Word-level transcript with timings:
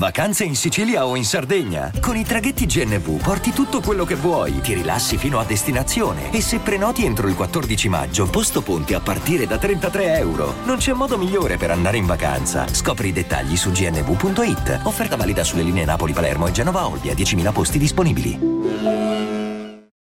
Vacanze 0.00 0.44
in 0.44 0.56
Sicilia 0.56 1.04
o 1.04 1.14
in 1.14 1.26
Sardegna? 1.26 1.92
Con 2.00 2.16
i 2.16 2.24
traghetti 2.24 2.64
GNV 2.64 3.20
porti 3.20 3.50
tutto 3.50 3.82
quello 3.82 4.06
che 4.06 4.14
vuoi, 4.14 4.62
ti 4.62 4.72
rilassi 4.72 5.18
fino 5.18 5.38
a 5.38 5.44
destinazione 5.44 6.32
e 6.32 6.40
se 6.40 6.58
prenoti 6.58 7.04
entro 7.04 7.28
il 7.28 7.34
14 7.34 7.90
maggio, 7.90 8.26
posto 8.30 8.62
ponti 8.62 8.94
a 8.94 9.00
partire 9.00 9.46
da 9.46 9.58
33 9.58 10.16
euro. 10.16 10.54
Non 10.64 10.78
c'è 10.78 10.94
modo 10.94 11.18
migliore 11.18 11.58
per 11.58 11.70
andare 11.70 11.98
in 11.98 12.06
vacanza. 12.06 12.66
Scopri 12.66 13.08
i 13.08 13.12
dettagli 13.12 13.58
su 13.58 13.72
gnv.it. 13.72 14.80
Offerta 14.84 15.16
valida 15.16 15.44
sulle 15.44 15.62
linee 15.64 15.84
Napoli-Palermo 15.84 16.46
e 16.46 16.52
Genova-Olbia, 16.52 17.12
10.000 17.12 17.52
posti 17.52 17.78
disponibili. 17.78 18.38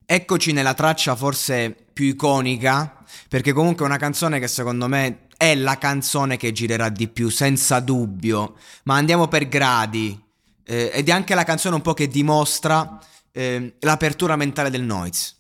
Eccoci 0.06 0.52
nella 0.52 0.74
traccia 0.74 1.16
forse 1.16 1.74
più 1.92 2.06
iconica, 2.06 3.02
perché 3.28 3.52
comunque 3.52 3.84
è 3.84 3.88
una 3.88 3.98
canzone 3.98 4.38
che 4.38 4.46
secondo 4.46 4.86
me 4.86 5.26
è 5.40 5.54
la 5.54 5.78
canzone 5.78 6.36
che 6.36 6.52
girerà 6.52 6.90
di 6.90 7.08
più, 7.08 7.30
senza 7.30 7.80
dubbio, 7.80 8.58
ma 8.82 8.96
andiamo 8.96 9.26
per 9.26 9.48
gradi. 9.48 10.22
Eh, 10.62 10.90
ed 10.92 11.08
è 11.08 11.12
anche 11.12 11.34
la 11.34 11.44
canzone 11.44 11.76
un 11.76 11.80
po' 11.80 11.94
che 11.94 12.08
dimostra 12.08 12.98
eh, 13.32 13.76
l'apertura 13.80 14.36
mentale 14.36 14.68
del 14.68 14.82
Noise. 14.82 15.32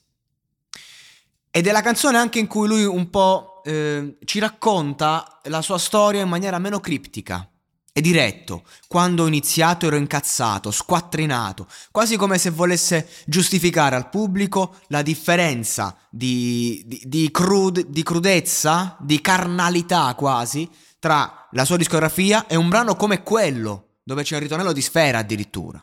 Ed 1.50 1.66
è 1.66 1.70
la 1.70 1.82
canzone 1.82 2.16
anche 2.16 2.38
in 2.38 2.46
cui 2.46 2.66
lui 2.66 2.84
un 2.84 3.10
po' 3.10 3.60
eh, 3.62 4.16
ci 4.24 4.38
racconta 4.38 5.38
la 5.44 5.60
sua 5.60 5.76
storia 5.76 6.22
in 6.22 6.30
maniera 6.30 6.58
meno 6.58 6.80
criptica 6.80 7.46
e 7.92 8.00
diretto. 8.00 8.64
Quando 8.86 9.24
ho 9.24 9.26
iniziato 9.26 9.86
ero 9.86 9.96
incazzato, 9.96 10.70
squattrinato, 10.70 11.66
quasi 11.90 12.16
come 12.16 12.38
se 12.38 12.50
volesse 12.50 13.08
giustificare 13.26 13.96
al 13.96 14.08
pubblico 14.08 14.76
la 14.88 15.02
differenza 15.02 15.96
di, 16.08 16.82
di, 16.86 17.02
di, 17.04 17.30
crud, 17.30 17.86
di 17.86 18.02
crudezza, 18.02 18.96
di 19.00 19.20
carnalità 19.20 20.14
quasi, 20.14 20.68
tra 20.98 21.48
la 21.52 21.64
sua 21.64 21.76
discografia 21.76 22.46
e 22.46 22.56
un 22.56 22.68
brano 22.68 22.94
come 22.94 23.22
quello, 23.22 23.96
dove 24.02 24.22
c'è 24.22 24.34
un 24.34 24.42
ritornello 24.42 24.72
di 24.72 24.82
Sfera 24.82 25.18
addirittura. 25.18 25.82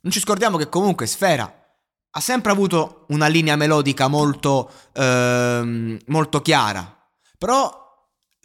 Non 0.00 0.12
ci 0.12 0.20
scordiamo 0.20 0.56
che 0.56 0.68
comunque 0.68 1.06
Sfera 1.06 1.52
ha 2.10 2.20
sempre 2.20 2.50
avuto 2.50 3.04
una 3.08 3.26
linea 3.26 3.56
melodica 3.56 4.08
molto, 4.08 4.70
ehm, 4.94 5.98
molto 6.06 6.40
chiara, 6.40 6.96
però 7.36 7.87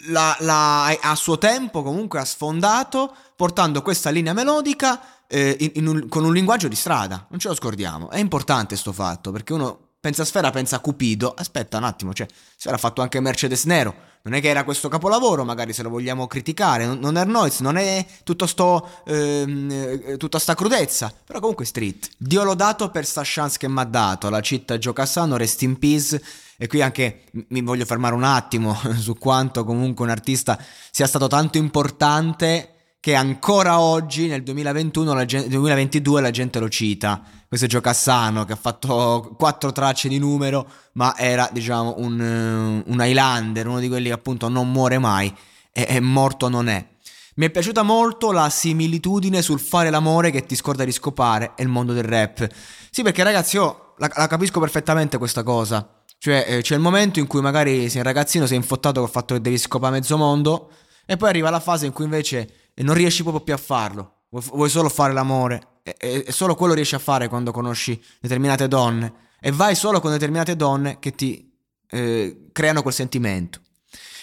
la, 0.07 0.35
la, 0.39 0.85
a 0.85 1.15
suo 1.15 1.37
tempo 1.37 1.83
comunque 1.83 2.19
ha 2.19 2.25
sfondato 2.25 3.15
portando 3.35 3.81
questa 3.81 4.09
linea 4.09 4.33
melodica 4.33 5.25
eh, 5.27 5.55
in, 5.59 5.71
in 5.75 5.87
un, 5.87 6.07
con 6.07 6.23
un 6.23 6.33
linguaggio 6.33 6.67
di 6.67 6.75
strada, 6.75 7.25
non 7.29 7.39
ce 7.39 7.47
lo 7.47 7.55
scordiamo. 7.55 8.09
È 8.09 8.19
importante 8.19 8.67
questo 8.67 8.91
fatto 8.91 9.31
perché 9.31 9.53
uno 9.53 9.79
pensa 10.03 10.23
a 10.23 10.25
Sfera, 10.25 10.51
pensa 10.51 10.75
a 10.75 10.79
Cupido. 10.79 11.33
Aspetta 11.33 11.77
un 11.77 11.85
attimo, 11.85 12.13
cioè, 12.13 12.27
Sfera 12.57 12.75
ha 12.75 12.79
fatto 12.79 13.01
anche 13.01 13.21
Mercedes 13.21 13.63
Nero. 13.63 14.11
Non 14.23 14.33
è 14.33 14.41
che 14.41 14.49
era 14.49 14.63
questo 14.63 14.89
capolavoro, 14.89 15.45
magari 15.45 15.73
se 15.73 15.81
lo 15.81 15.89
vogliamo 15.89 16.27
criticare. 16.27 16.85
Non, 16.85 16.99
non 16.99 17.17
è 17.17 17.23
Noise, 17.25 17.63
non 17.63 17.77
è 17.77 18.05
tutto 18.23 18.45
sto, 18.45 19.01
ehm, 19.05 19.69
eh, 19.71 20.17
tutta 20.17 20.39
sta 20.39 20.55
crudezza. 20.55 21.13
Però 21.25 21.39
comunque 21.39 21.65
street. 21.65 22.09
Dio 22.17 22.43
l'ho 22.43 22.53
dato 22.53 22.89
per 22.89 23.05
sta 23.05 23.21
chance 23.23 23.57
che 23.57 23.69
mi 23.69 23.79
ha 23.79 23.85
dato. 23.85 24.29
La 24.29 24.41
città 24.41 24.77
Giocassano, 24.77 25.37
rest 25.37 25.61
in 25.61 25.79
peace. 25.79 26.21
E 26.57 26.67
qui 26.67 26.81
anche 26.81 27.23
mi 27.49 27.61
voglio 27.61 27.85
fermare 27.85 28.15
un 28.15 28.23
attimo 28.23 28.77
su 28.97 29.15
quanto 29.17 29.63
comunque 29.63 30.05
un 30.05 30.11
artista 30.11 30.57
sia 30.91 31.07
stato 31.07 31.27
tanto 31.27 31.57
importante 31.57 32.69
che 33.03 33.15
ancora 33.15 33.81
oggi 33.81 34.27
nel 34.27 34.43
2021, 34.43 35.13
la 35.13 35.25
gente, 35.25 35.49
2022 35.49 36.21
la 36.21 36.31
gente 36.31 36.59
lo 36.59 36.69
cita. 36.69 37.21
Questo 37.45 37.65
è 37.65 37.69
Giocassano 37.69 38.45
che 38.45 38.53
ha 38.53 38.55
fatto 38.55 39.35
quattro 39.37 39.73
tracce 39.73 40.07
di 40.07 40.19
numero, 40.19 40.65
ma 40.93 41.13
era 41.17 41.49
diciamo 41.51 41.95
un, 41.97 42.81
un 42.85 43.01
Highlander, 43.01 43.67
uno 43.67 43.79
di 43.79 43.89
quelli 43.89 44.07
che 44.07 44.13
appunto 44.13 44.47
non 44.47 44.71
muore 44.71 44.99
mai 44.99 45.35
e, 45.73 45.85
e 45.89 45.99
morto 45.99 46.47
non 46.47 46.69
è. 46.69 46.87
Mi 47.35 47.47
è 47.47 47.49
piaciuta 47.49 47.81
molto 47.83 48.31
la 48.31 48.49
similitudine 48.49 49.41
sul 49.41 49.59
fare 49.59 49.89
l'amore 49.89 50.31
che 50.31 50.45
ti 50.45 50.55
scorda 50.55 50.85
di 50.85 50.91
scopare 50.93 51.53
e 51.57 51.63
il 51.63 51.67
mondo 51.67 51.91
del 51.91 52.03
rap. 52.03 52.47
Sì, 52.89 53.01
perché 53.01 53.23
ragazzi, 53.23 53.57
io 53.57 53.95
la, 53.97 54.09
la 54.15 54.27
capisco 54.27 54.61
perfettamente 54.61 55.17
questa 55.17 55.43
cosa. 55.43 56.02
Cioè, 56.23 56.45
eh, 56.47 56.61
c'è 56.61 56.75
il 56.75 56.79
momento 56.79 57.19
in 57.19 57.27
cui 57.27 57.41
magari 57.41 57.89
sei 57.89 57.97
un 57.97 58.05
ragazzino, 58.05 58.45
sei 58.45 58.55
infottato 58.55 59.01
col 59.01 59.09
fatto 59.09 59.33
che 59.33 59.41
devi 59.41 59.57
scopare 59.57 59.91
mezzo 59.91 60.15
mondo, 60.15 60.71
e 61.05 61.17
poi 61.17 61.27
arriva 61.27 61.49
la 61.49 61.59
fase 61.59 61.85
in 61.85 61.91
cui 61.91 62.05
invece 62.05 62.71
non 62.75 62.95
riesci 62.95 63.23
proprio 63.23 63.43
più 63.43 63.53
a 63.53 63.57
farlo. 63.57 64.21
Vuoi, 64.29 64.43
vuoi 64.53 64.69
solo 64.69 64.87
fare 64.87 65.11
l'amore. 65.11 65.79
E, 65.83 65.93
e, 65.99 66.23
e, 66.25 66.31
solo 66.31 66.55
quello 66.55 66.75
riesci 66.75 66.95
a 66.95 66.99
fare 66.99 67.27
quando 67.27 67.51
conosci 67.51 68.01
determinate 68.21 68.69
donne. 68.69 69.31
E 69.41 69.51
vai 69.51 69.75
solo 69.75 69.99
con 69.99 70.11
determinate 70.11 70.55
donne 70.55 70.97
che 70.99 71.11
ti 71.11 71.53
eh, 71.89 72.47
creano 72.53 72.83
quel 72.83 72.93
sentimento. 72.93 73.59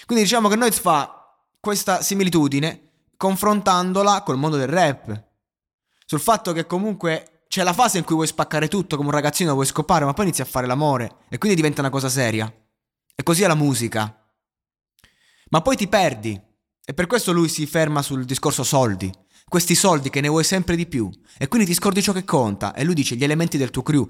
Quindi 0.07 0.23
diciamo 0.23 0.49
che 0.49 0.55
Noiz 0.55 0.79
fa 0.79 1.35
questa 1.59 2.01
similitudine 2.01 2.93
confrontandola 3.15 4.23
col 4.23 4.37
mondo 4.37 4.57
del 4.57 4.69
rap. 4.69 5.23
Sul 6.03 6.19
fatto 6.19 6.51
che 6.51 6.65
comunque 6.65 7.30
c'è 7.51 7.63
la 7.63 7.73
fase 7.73 7.97
in 7.97 8.05
cui 8.05 8.15
vuoi 8.15 8.27
spaccare 8.27 8.69
tutto 8.69 8.95
come 8.95 9.09
un 9.09 9.13
ragazzino, 9.13 9.51
vuoi 9.51 9.65
scopare, 9.65 10.05
ma 10.05 10.13
poi 10.13 10.23
inizi 10.23 10.41
a 10.41 10.45
fare 10.45 10.65
l'amore 10.65 11.17
e 11.27 11.37
quindi 11.37 11.57
diventa 11.57 11.81
una 11.81 11.89
cosa 11.89 12.07
seria. 12.07 12.49
E 13.13 13.23
così 13.23 13.43
è 13.43 13.47
la 13.47 13.55
musica. 13.55 14.25
Ma 15.49 15.61
poi 15.61 15.75
ti 15.75 15.89
perdi. 15.89 16.41
E 16.85 16.93
per 16.93 17.07
questo 17.07 17.33
lui 17.33 17.49
si 17.49 17.65
ferma 17.65 18.01
sul 18.01 18.23
discorso 18.23 18.63
soldi. 18.63 19.11
Questi 19.49 19.75
soldi 19.75 20.09
che 20.09 20.21
ne 20.21 20.29
vuoi 20.29 20.45
sempre 20.45 20.77
di 20.77 20.87
più. 20.87 21.09
E 21.37 21.49
quindi 21.49 21.67
ti 21.67 21.73
scordi 21.73 22.01
ciò 22.01 22.13
che 22.13 22.23
conta. 22.23 22.73
E 22.73 22.85
lui 22.85 22.93
dice 22.93 23.17
gli 23.17 23.23
elementi 23.25 23.57
del 23.57 23.69
tuo 23.69 23.83
crew. 23.83 24.05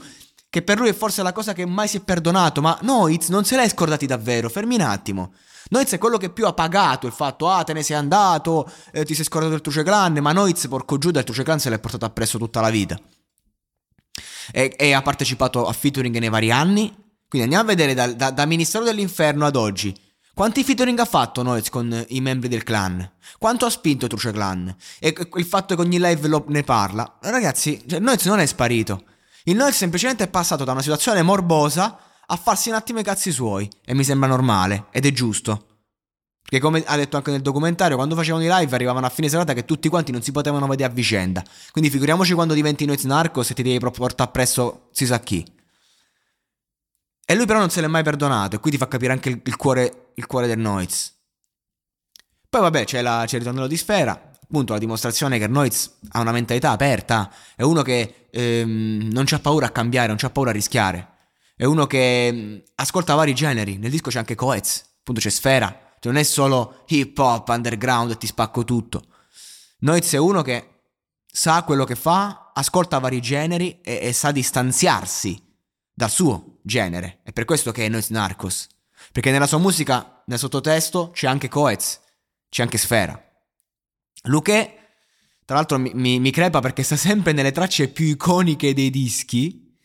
Che 0.47 0.61
per 0.61 0.77
lui 0.77 0.89
è 0.89 0.93
forse 0.93 1.23
la 1.23 1.33
cosa 1.33 1.53
che 1.53 1.65
mai 1.65 1.87
si 1.87 1.97
è 1.97 2.01
perdonato. 2.01 2.61
Ma 2.61 2.77
Noiz 2.83 3.29
non 3.29 3.43
se 3.43 3.55
l'hai 3.55 3.69
scordati 3.69 4.05
davvero. 4.05 4.49
Fermi 4.49 4.75
un 4.75 4.81
attimo. 4.81 5.33
Noiz 5.69 5.91
è 5.93 5.97
quello 5.97 6.17
che 6.17 6.29
più 6.29 6.45
ha 6.45 6.53
pagato 6.53 7.07
il 7.07 7.13
fatto, 7.13 7.49
ah, 7.49 7.63
te 7.63 7.73
ne 7.73 7.81
sei 7.81 7.95
andato, 7.95 8.71
eh, 8.91 9.03
ti 9.03 9.15
sei 9.15 9.25
scordato 9.25 9.53
del 9.53 9.61
Truce 9.61 9.81
Clan. 9.81 10.13
Ma 10.21 10.31
Noiz, 10.31 10.67
porco 10.67 10.99
giù, 10.99 11.09
del 11.09 11.23
Truce 11.23 11.41
Clan 11.41 11.59
se 11.59 11.71
l'è 11.71 11.79
portato 11.79 12.05
appresso 12.05 12.37
tutta 12.37 12.61
la 12.61 12.69
vita 12.69 13.01
e, 14.51 14.73
e 14.77 14.93
ha 14.93 15.01
partecipato 15.01 15.65
a 15.65 15.73
featuring 15.73 16.17
nei 16.17 16.29
vari 16.29 16.51
anni. 16.51 16.93
Quindi 17.27 17.47
andiamo 17.47 17.63
a 17.63 17.75
vedere 17.75 17.93
da, 17.93 18.11
da, 18.11 18.31
da 18.31 18.45
Ministero 18.45 18.83
dell'Inferno 18.83 19.45
ad 19.45 19.55
oggi. 19.55 19.95
Quanti 20.33 20.63
featuring 20.63 20.97
ha 20.99 21.05
fatto 21.05 21.43
Noez 21.43 21.69
con 21.69 22.05
i 22.09 22.21
membri 22.21 22.47
del 22.47 22.63
clan? 22.63 23.09
Quanto 23.37 23.65
ha 23.65 23.69
spinto 23.69 24.07
Truce 24.07 24.31
Clan? 24.31 24.73
E 24.99 25.13
il 25.35 25.45
fatto 25.45 25.75
che 25.75 25.81
ogni 25.81 25.99
live 25.99 26.27
lo, 26.27 26.45
ne 26.47 26.63
parla? 26.63 27.17
Ragazzi, 27.21 27.83
cioè, 27.87 27.99
Noez 27.99 28.25
non 28.25 28.39
è 28.39 28.45
sparito. 28.45 29.03
Il 29.43 29.55
Noez 29.55 29.75
semplicemente 29.75 30.23
è 30.23 30.29
passato 30.29 30.63
da 30.63 30.71
una 30.71 30.81
situazione 30.81 31.21
morbosa 31.21 31.99
a 32.25 32.35
farsi 32.37 32.69
un 32.69 32.75
attimo 32.75 32.99
i 32.99 33.03
cazzi 33.03 33.31
suoi. 33.31 33.69
E 33.85 33.93
mi 33.93 34.03
sembra 34.03 34.29
normale, 34.29 34.85
ed 34.91 35.05
è 35.05 35.11
giusto. 35.11 35.65
Che 36.43 36.59
come 36.59 36.83
ha 36.85 36.97
detto 36.97 37.15
anche 37.15 37.31
nel 37.31 37.41
documentario, 37.41 37.95
quando 37.95 38.15
facevano 38.15 38.43
i 38.43 38.47
live 38.47 38.75
arrivavano 38.75 39.05
a 39.05 39.09
fine 39.09 39.29
serata 39.29 39.53
che 39.53 39.63
tutti 39.63 39.87
quanti 39.87 40.11
non 40.11 40.21
si 40.21 40.31
potevano 40.31 40.67
vedere 40.67 40.91
a 40.91 40.93
vicenda. 40.93 41.43
Quindi 41.71 41.89
figuriamoci 41.89 42.33
quando 42.33 42.53
diventi 42.53 42.85
Noiz 42.85 43.03
Narcos 43.03 43.51
e 43.51 43.53
ti 43.53 43.63
devi 43.63 43.79
proprio 43.79 44.01
portare 44.01 44.29
appresso 44.29 44.89
si 44.91 45.05
sa 45.05 45.19
chi. 45.19 45.45
E 47.31 47.35
lui 47.35 47.45
però 47.45 47.59
non 47.59 47.69
se 47.69 47.79
l'è 47.79 47.87
mai 47.87 48.03
perdonato 48.03 48.57
e 48.57 48.59
qui 48.59 48.71
ti 48.71 48.77
fa 48.77 48.89
capire 48.89 49.13
anche 49.13 49.29
il, 49.29 49.41
il, 49.45 49.55
cuore, 49.55 50.11
il 50.15 50.25
cuore, 50.25 50.47
del 50.47 50.59
Noiz. 50.59 51.13
Poi 52.49 52.59
vabbè 52.59 52.83
c'è, 52.83 53.01
la, 53.01 53.23
c'è 53.25 53.35
il 53.35 53.41
ritornello 53.43 53.67
di 53.67 53.77
Sfera, 53.77 54.11
appunto 54.11 54.73
la 54.73 54.79
dimostrazione 54.79 55.39
che 55.39 55.47
Noiz 55.47 55.99
ha 56.09 56.19
una 56.19 56.33
mentalità 56.33 56.71
aperta, 56.71 57.31
è 57.55 57.61
uno 57.61 57.83
che 57.83 58.27
ehm, 58.29 59.07
non 59.13 59.23
c'ha 59.23 59.39
paura 59.39 59.67
a 59.67 59.69
cambiare, 59.69 60.07
non 60.07 60.17
c'ha 60.17 60.29
paura 60.29 60.49
a 60.49 60.53
rischiare. 60.53 61.07
È 61.55 61.63
uno 61.63 61.87
che 61.87 62.27
ehm, 62.27 62.61
ascolta 62.75 63.15
vari 63.15 63.33
generi, 63.33 63.77
nel 63.77 63.91
disco 63.91 64.09
c'è 64.09 64.17
anche 64.17 64.35
Coez, 64.35 64.83
appunto 64.99 65.21
c'è 65.21 65.29
Sfera, 65.29 65.90
cioè 66.01 66.11
non 66.11 66.17
è 66.19 66.23
solo 66.23 66.83
hip 66.87 67.15
hop, 67.19 67.47
underground 67.49 68.09
e 68.09 68.17
ti 68.17 68.25
spacco 68.25 68.63
tutto. 68.63 69.05
Noiz 69.81 70.11
è 70.13 70.17
uno 70.17 70.41
che 70.41 70.85
sa 71.31 71.61
quello 71.63 71.85
che 71.85 71.95
fa, 71.95 72.51
ascolta 72.55 72.97
vari 72.97 73.21
generi 73.21 73.81
e, 73.81 73.99
e 74.01 74.11
sa 74.11 74.31
distanziarsi 74.31 75.39
dal 75.93 76.09
suo 76.09 76.57
genere. 76.63 77.19
È 77.21 77.31
per 77.31 77.45
questo 77.45 77.71
che 77.71 77.85
è 77.85 77.87
Noiz 77.89 78.09
Narcos. 78.09 78.67
Perché 79.11 79.29
nella 79.29 79.45
sua 79.45 79.59
musica, 79.59 80.23
nel 80.25 80.39
sottotesto, 80.39 81.11
c'è 81.11 81.27
anche 81.27 81.49
Coez, 81.49 81.99
c'è 82.49 82.63
anche 82.63 82.79
Sfera. 82.79 83.23
Luque, 84.23 84.77
tra 85.45 85.55
l'altro, 85.55 85.77
mi, 85.77 85.91
mi, 85.93 86.19
mi, 86.19 86.31
crepa 86.31 86.61
perché 86.61 86.81
sta 86.81 86.95
sempre 86.95 87.31
nelle 87.31 87.51
tracce 87.51 87.89
più 87.89 88.07
iconiche 88.07 88.73
dei 88.73 88.89
dischi. 88.89 89.77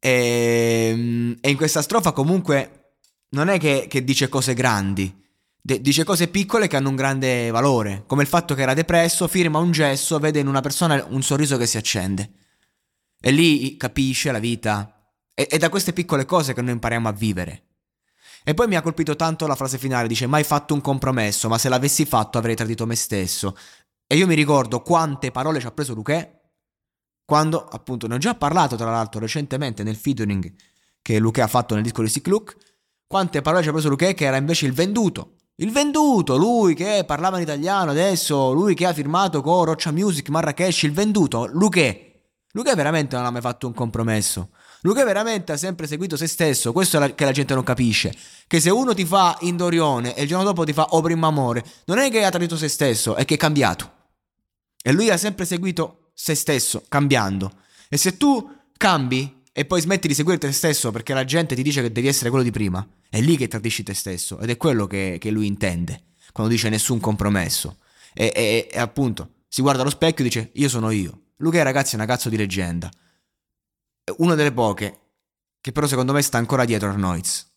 E, 0.00 1.36
e 1.40 1.50
in 1.50 1.56
questa 1.56 1.80
strofa 1.80 2.10
comunque 2.10 2.96
non 3.30 3.48
è 3.48 3.58
che, 3.60 3.86
che 3.88 4.02
dice 4.02 4.28
cose 4.28 4.52
grandi 4.54 5.22
De- 5.66 5.80
dice 5.80 6.04
cose 6.04 6.28
piccole 6.28 6.66
che 6.66 6.76
hanno 6.76 6.90
un 6.90 6.94
grande 6.94 7.50
valore, 7.50 8.04
come 8.06 8.20
il 8.20 8.28
fatto 8.28 8.54
che 8.54 8.60
era 8.60 8.74
depresso, 8.74 9.26
firma 9.26 9.60
un 9.60 9.70
gesso, 9.70 10.18
vede 10.18 10.38
in 10.38 10.46
una 10.46 10.60
persona 10.60 11.02
un 11.08 11.22
sorriso 11.22 11.56
che 11.56 11.64
si 11.64 11.78
accende. 11.78 12.32
E 13.18 13.30
lì 13.30 13.74
capisce 13.78 14.30
la 14.30 14.40
vita. 14.40 15.10
È, 15.32 15.46
è 15.46 15.56
da 15.56 15.70
queste 15.70 15.94
piccole 15.94 16.26
cose 16.26 16.52
che 16.52 16.60
noi 16.60 16.72
impariamo 16.72 17.08
a 17.08 17.12
vivere. 17.12 17.62
E 18.44 18.52
poi 18.52 18.68
mi 18.68 18.76
ha 18.76 18.82
colpito 18.82 19.16
tanto 19.16 19.46
la 19.46 19.54
frase 19.54 19.78
finale, 19.78 20.06
dice 20.06 20.26
mai 20.26 20.44
fatto 20.44 20.74
un 20.74 20.82
compromesso, 20.82 21.48
ma 21.48 21.56
se 21.56 21.70
l'avessi 21.70 22.04
fatto 22.04 22.36
avrei 22.36 22.54
tradito 22.54 22.84
me 22.84 22.94
stesso. 22.94 23.56
E 24.06 24.16
io 24.16 24.26
mi 24.26 24.34
ricordo 24.34 24.82
quante 24.82 25.30
parole 25.30 25.60
ci 25.60 25.66
ha 25.66 25.72
preso 25.72 25.94
Luque 25.94 26.40
quando, 27.24 27.64
appunto, 27.64 28.06
ne 28.06 28.16
ho 28.16 28.18
già 28.18 28.34
parlato 28.34 28.76
tra 28.76 28.90
l'altro 28.90 29.18
recentemente 29.18 29.82
nel 29.82 29.96
featuring 29.96 30.52
che 31.00 31.18
Luque 31.18 31.40
ha 31.40 31.46
fatto 31.46 31.72
nel 31.72 31.82
disco 31.82 32.02
di 32.02 32.10
Sick 32.10 32.26
Look, 32.26 32.54
quante 33.06 33.40
parole 33.40 33.62
ci 33.62 33.70
ha 33.70 33.72
preso 33.72 33.88
Luque 33.88 34.12
che 34.12 34.26
era 34.26 34.36
invece 34.36 34.66
il 34.66 34.74
venduto. 34.74 35.36
Il 35.56 35.70
venduto, 35.70 36.36
lui 36.36 36.74
che 36.74 37.04
parlava 37.06 37.36
in 37.36 37.44
italiano 37.44 37.92
adesso, 37.92 38.52
lui 38.52 38.74
che 38.74 38.86
ha 38.86 38.92
firmato 38.92 39.40
con 39.40 39.64
Roccia 39.64 39.92
Music, 39.92 40.28
Marrakesh, 40.28 40.82
il 40.82 40.92
venduto, 40.92 41.46
Luque. 41.46 42.32
Luque 42.54 42.74
veramente 42.74 43.14
non 43.14 43.24
ha 43.24 43.30
mai 43.30 43.40
fatto 43.40 43.68
un 43.68 43.72
compromesso. 43.72 44.48
Luca 44.80 45.04
veramente 45.04 45.52
ha 45.52 45.56
sempre 45.56 45.86
seguito 45.86 46.16
se 46.16 46.26
stesso, 46.26 46.72
questo 46.72 46.96
è 46.96 47.00
la, 47.00 47.14
che 47.14 47.24
la 47.24 47.30
gente 47.30 47.54
non 47.54 47.62
capisce, 47.62 48.12
che 48.48 48.58
se 48.58 48.68
uno 48.70 48.94
ti 48.94 49.04
fa 49.04 49.36
Indorione 49.42 50.16
e 50.16 50.22
il 50.22 50.28
giorno 50.28 50.44
dopo 50.44 50.64
ti 50.64 50.72
fa 50.72 50.88
O 50.90 51.00
primo 51.00 51.28
amore, 51.28 51.64
non 51.84 51.98
è 51.98 52.10
che 52.10 52.24
ha 52.24 52.30
tradito 52.30 52.56
se 52.56 52.66
stesso, 52.66 53.14
è 53.14 53.24
che 53.24 53.34
è 53.34 53.38
cambiato. 53.38 53.92
E 54.82 54.90
lui 54.90 55.08
ha 55.10 55.16
sempre 55.16 55.44
seguito 55.44 56.10
se 56.14 56.34
stesso, 56.34 56.82
cambiando. 56.88 57.52
E 57.88 57.96
se 57.96 58.16
tu 58.16 58.50
cambi 58.76 59.43
e 59.56 59.64
poi 59.64 59.80
smetti 59.80 60.08
di 60.08 60.14
seguire 60.14 60.38
te 60.38 60.50
stesso 60.50 60.90
perché 60.90 61.14
la 61.14 61.24
gente 61.24 61.54
ti 61.54 61.62
dice 61.62 61.80
che 61.80 61.92
devi 61.92 62.08
essere 62.08 62.28
quello 62.28 62.44
di 62.44 62.50
prima, 62.50 62.84
è 63.08 63.20
lì 63.20 63.36
che 63.36 63.46
tradisci 63.46 63.84
te 63.84 63.94
stesso 63.94 64.40
ed 64.40 64.50
è 64.50 64.56
quello 64.56 64.88
che, 64.88 65.18
che 65.20 65.30
lui 65.30 65.46
intende 65.46 66.06
quando 66.32 66.52
dice 66.52 66.68
nessun 66.68 66.98
compromesso. 66.98 67.78
E, 68.12 68.32
e, 68.34 68.68
e 68.68 68.78
appunto 68.80 69.34
si 69.46 69.62
guarda 69.62 69.82
allo 69.82 69.90
specchio 69.90 70.24
e 70.24 70.28
dice 70.28 70.50
io 70.54 70.68
sono 70.68 70.90
io. 70.90 71.20
Luca 71.36 71.62
ragazzi 71.62 71.92
è 71.92 71.96
una 71.96 72.06
cazzo 72.06 72.28
di 72.28 72.36
leggenda 72.36 72.90
una 74.18 74.34
delle 74.34 74.52
poche 74.52 75.00
che 75.60 75.72
però 75.72 75.86
secondo 75.86 76.12
me 76.12 76.20
sta 76.20 76.38
ancora 76.38 76.64
dietro 76.64 76.90
a 76.90 76.96
Noiz. 76.96 77.52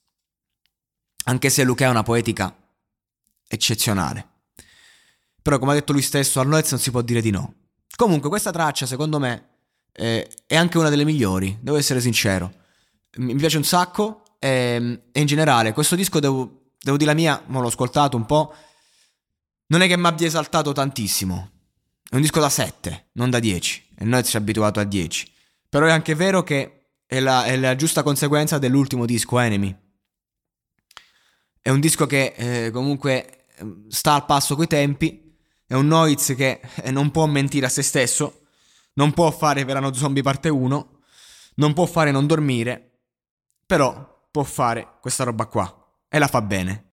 Anche 1.26 1.50
se 1.50 1.64
Luca 1.64 1.86
è 1.86 1.90
una 1.90 2.04
poetica 2.04 2.56
eccezionale. 3.48 4.36
Però 5.42 5.60
come 5.60 5.72
ha 5.72 5.76
detto 5.76 5.92
lui 5.92 6.02
stesso, 6.02 6.40
a 6.40 6.44
Noiz 6.44 6.72
non 6.72 6.80
si 6.80 6.92
può 6.92 7.02
dire 7.02 7.22
di 7.22 7.32
no. 7.32 7.54
Comunque 7.96 8.30
questa 8.30 8.52
traccia 8.52 8.86
secondo 8.86 9.20
me 9.20 9.57
eh, 10.00 10.30
è 10.46 10.56
anche 10.56 10.78
una 10.78 10.90
delle 10.90 11.04
migliori, 11.04 11.58
devo 11.60 11.78
essere 11.78 12.00
sincero. 12.00 12.54
Mi 13.18 13.36
piace 13.36 13.58
un 13.58 13.64
sacco 13.64 14.24
e, 14.40 14.48
ehm, 14.48 15.02
e 15.12 15.20
in 15.20 15.26
generale 15.26 15.74
questo 15.74 15.96
disco 15.96 16.20
devo, 16.20 16.74
devo 16.80 16.98
dire 16.98 17.10
la 17.10 17.16
mia, 17.16 17.44
ma 17.48 17.60
l'ho 17.60 17.68
ascoltato 17.68 18.16
un 18.16 18.26
po', 18.26 18.54
non 19.68 19.82
è 19.82 19.88
che 19.88 19.98
mi 19.98 20.06
abbia 20.06 20.28
esaltato 20.28 20.72
tantissimo. 20.72 21.52
È 22.10 22.16
un 22.16 22.22
disco 22.22 22.40
da 22.40 22.50
7, 22.50 23.10
non 23.14 23.32
da 23.32 23.40
10. 23.40 23.96
E 23.98 24.06
Noiz 24.06 24.30
ci 24.30 24.38
è 24.38 24.40
abituato 24.40 24.80
a 24.80 24.84
10. 24.84 25.32
Però 25.68 25.86
è 25.88 25.92
anche 25.92 26.14
vero 26.14 26.44
che 26.44 26.92
è 27.06 27.20
la, 27.20 27.46
è 27.46 27.58
la 27.58 27.76
giusta 27.76 28.04
conseguenza 28.04 28.60
dell'ultimo 28.60 29.06
disco, 29.06 29.40
Enemy. 29.40 29.76
È 31.60 31.70
un 31.70 31.80
disco 31.80 32.06
che 32.06 32.34
eh, 32.38 32.72
comunque 32.72 33.46
ehm, 33.58 33.90
sta 33.90 34.14
al 34.14 34.26
passo 34.26 34.56
coi 34.56 34.68
tempi, 34.68 35.36
è 35.66 35.74
un 35.74 35.88
Noiz 35.88 36.34
che 36.38 36.62
eh, 36.76 36.92
non 36.92 37.12
può 37.12 37.26
mentire 37.26 37.66
a 37.66 37.70
se 37.70 37.82
stesso, 37.82 38.37
non 38.98 39.14
può 39.14 39.32
fare 39.32 39.66
Verano 39.66 39.94
Zombie 39.94 40.22
parte 40.22 40.50
1, 40.50 41.00
non 41.56 41.74
può 41.74 41.86
fare 41.86 42.12
non 42.12 42.28
dormire, 42.28 43.00
però 43.66 44.28
può 44.30 44.44
fare 44.44 44.98
questa 45.02 45.24
roba 45.24 45.46
qua 45.46 45.74
e 46.08 46.20
la 46.20 46.28
fa 46.28 46.42
bene. 46.42 46.86